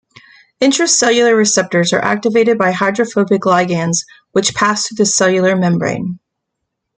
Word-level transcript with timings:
Intracellular 0.59 1.37
receptors 1.37 1.93
are 1.93 1.99
activated 2.03 2.57
by 2.57 2.71
hydrophobic 2.71 3.41
ligands 3.43 3.99
which 4.31 4.55
pass 4.55 4.87
through 4.87 4.95
the 4.95 5.05
cellular 5.05 5.55
membrane. 5.55 6.17